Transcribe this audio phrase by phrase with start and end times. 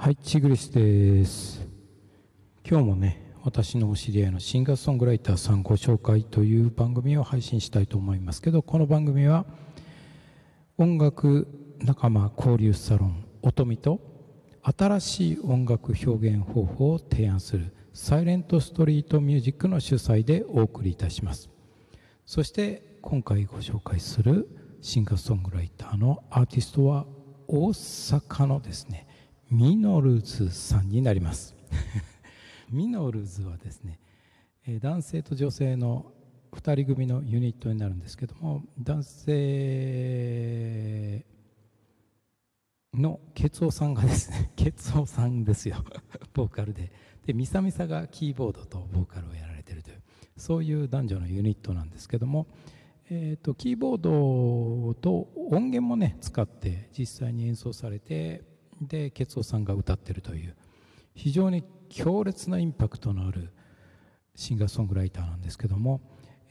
[0.00, 1.60] はい、チグリスです。
[2.64, 9.44] 今日もね、私のお知り合いのシンガーソングライターさんご紹介という番組を配信したいと思いますけど、この番組は
[10.78, 11.48] 音楽
[11.80, 14.00] 仲間交流サロン音見と
[14.62, 21.50] 新しい音楽表現方法を提案するサイレントストリートミュージックの主催でお送りいたします。
[22.24, 24.48] そして今回ご紹介する
[24.80, 27.04] シンガーソングライターのアーティストは
[27.48, 29.07] 大阪のですね
[29.50, 31.54] ミノルズさんになります。
[32.70, 33.98] ミノルズはですね
[34.80, 36.12] 男性と女性の
[36.52, 40.44] 2人組のユニットになるんですけども男性
[42.92, 45.82] のケツオさんがですね ケツオさんですよ。
[46.34, 46.92] ボーカルで。
[47.24, 50.02] でミサミサがキーボードとボーカルをやられてるという
[50.36, 52.46] そういう男女のユニットなんですけども、
[53.10, 60.54] えー、とキーボードと音源もね使って実際に演奏されてでケツオさんが歌ってるという
[61.14, 63.52] 非常に強烈なインパクトのある
[64.34, 66.00] シンガーソングライターなんですけども、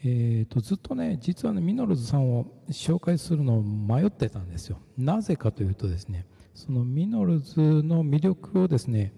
[0.03, 4.80] えー、とずっとね実はねミノルズさんを紹介するのを迷ってたんですよ。
[4.97, 9.14] なぜかというとですねそのミノルズの魅力をですね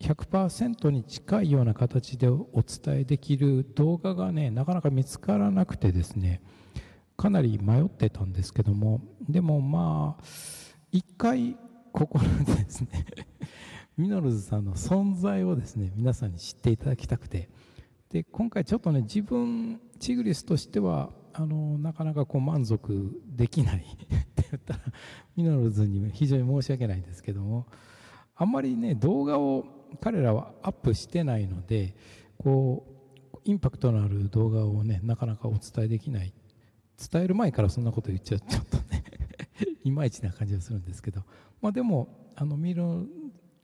[0.00, 6.42] 100%に近いような形でお伝えできる動画がねなかなか見つからなくてですね
[7.16, 10.24] かなり迷ってたんですけどもでもまあ
[10.92, 11.56] 一回
[11.96, 13.06] ここでですね。
[13.96, 17.48] ミノルズさんの存在をですね皆さんに知っていただきたくて。
[18.10, 23.78] で今回ちょっとね自分チグリスとしてはあのなかなかこう満足できない。
[23.96, 24.80] って言ったら
[25.36, 27.66] ミノルズに非常に申し訳ないんですけども。
[28.38, 29.64] あんまりね動画を
[30.02, 31.96] 彼らはアップしてないので
[32.36, 32.84] こ
[33.32, 36.34] うインパクトのある動画をねなかなかお伝えできない。
[37.10, 39.02] 伝える前からそんなこと言っちゃちょっとね。
[39.86, 41.22] いまいちな感じがするんですけど、
[41.62, 43.06] まあ、でもあのミロ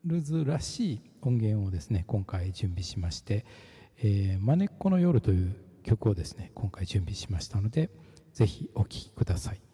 [0.05, 3.45] ルズらしい音源をですね今回準備しまして
[3.99, 7.89] 「えー、まねっこの夜」という曲をですね今回準備しましたので
[8.33, 9.72] 是非お聴きください。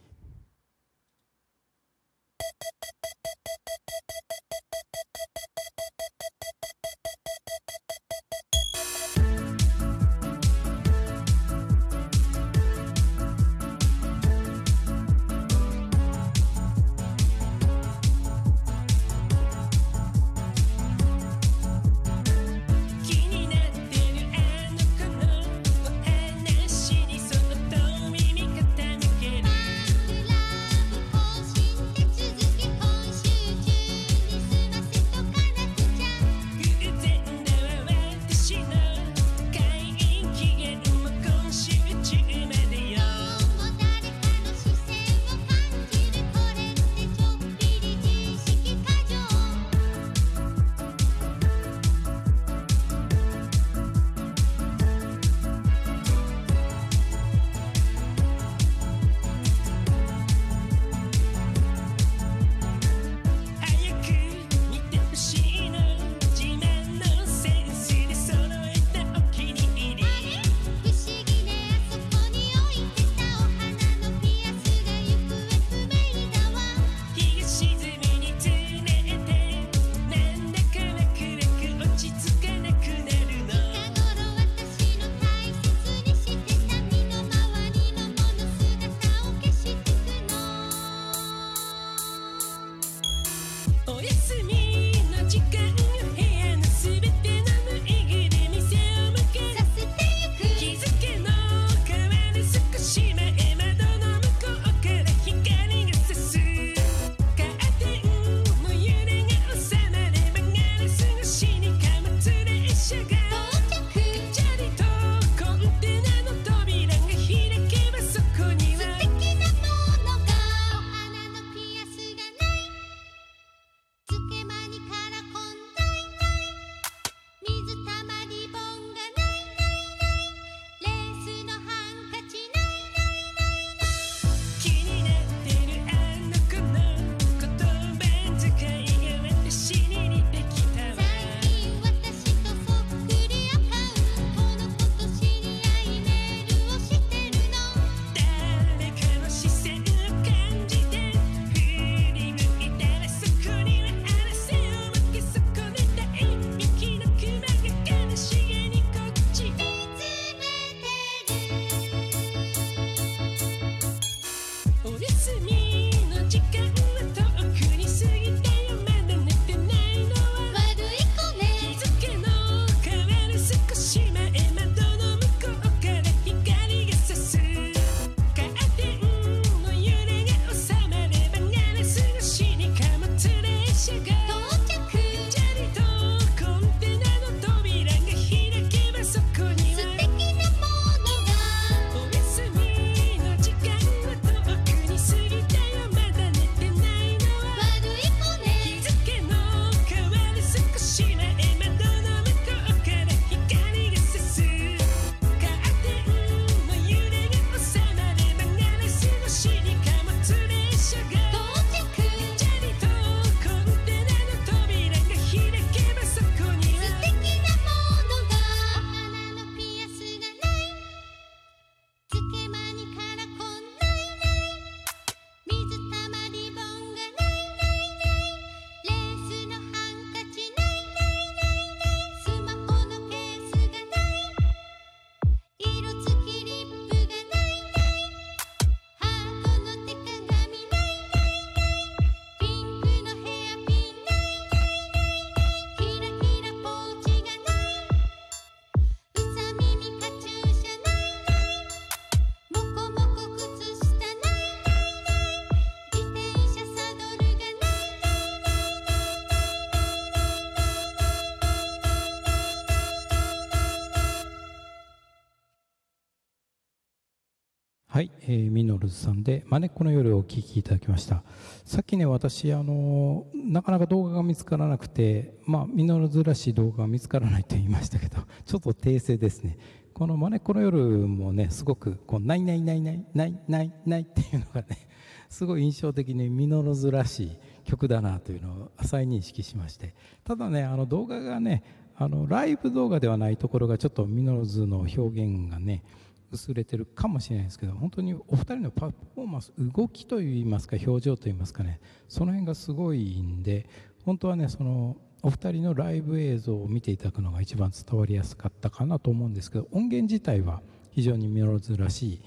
[267.99, 271.21] はい、えーミノルズさんで「まねっこの夜」をお聴きいただきました。
[271.65, 279.57] さっきね私あのなかなか動画が見つからなくてまあミノルズらしい動画が見つからないと言いましたけど ちょっと訂正ですね。
[279.93, 280.77] この「まねっこの夜」
[281.09, 284.67] もねすごくこう「ないないないないないないない」っていうのがね
[285.27, 289.93] すごい印象的にミノルズらしい曲だなというのを再認識しまして。
[290.23, 291.63] ただねあの動画がね
[291.97, 295.83] あのライブ動画ではないところがちょっとミノルズの表現がね
[296.31, 303.67] 薄れてるかもしれないですけど本当にお二人のパフォーマンス動きといいますか表情といいますかねその辺がすごいんで
[304.05, 310.61] 本当はねそのお二人のライブ映像を見ていただくのが一番伝わりやすかったかなと思うんですけど音源自体は
[310.91, 312.21] 非常にミノルズらしい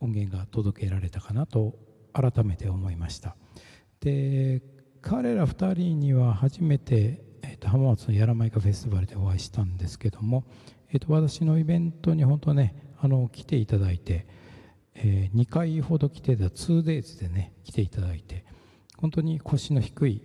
[0.00, 1.74] 音源が届けられたかなと
[2.12, 3.36] 改めて思いました。
[4.00, 4.62] で
[5.02, 10.44] 彼ら2人には初めて、えー、と浜松のやらまいかフェスティバルでお会いしたんですけども、
[10.90, 14.28] えー、と私のイベントに本当ねあの来ていただいて、
[14.94, 18.44] え2回ほど来てた 2days でね来ていただいて
[18.98, 20.22] 本当に腰の低い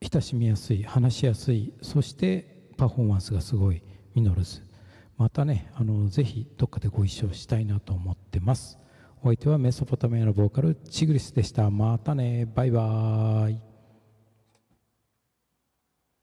[0.00, 3.82] 親しみやすい話しやすいそしてパフォーマンスがすごい
[4.14, 4.62] ミノルズ
[5.16, 8.78] またねあのぜひどっかでご一緒したいなと思ってます。
[9.20, 11.68] お相手はメソポタミアのボーカルチグリスでした。
[11.70, 12.46] またね。
[12.46, 13.67] バイバーイ。